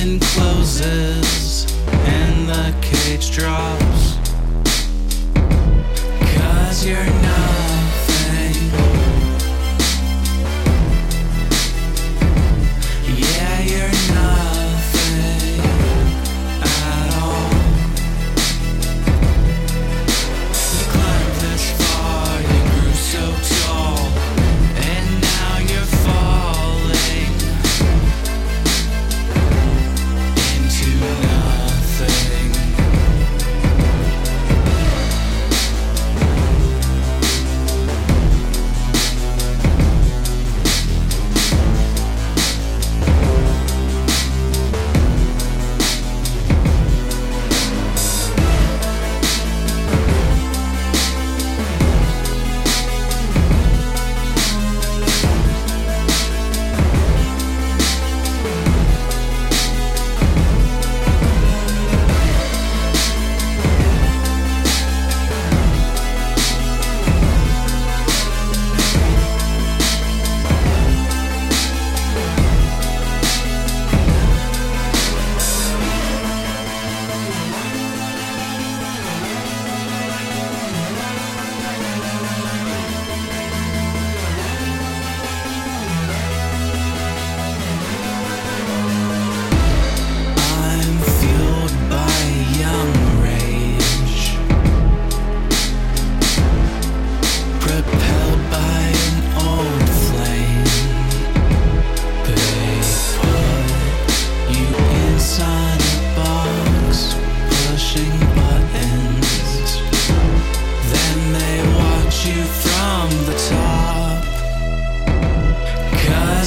[0.00, 4.19] curtain closes and the cage drops.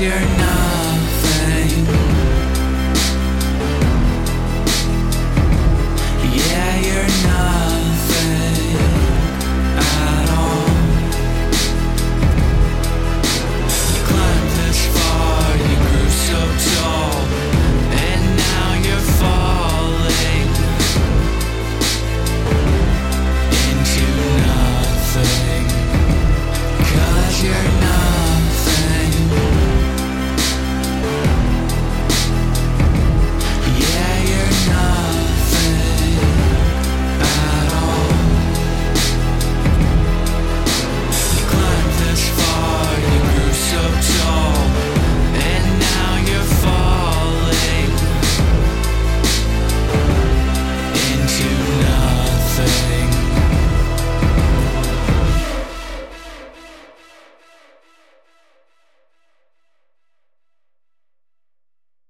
[0.00, 0.73] You're not.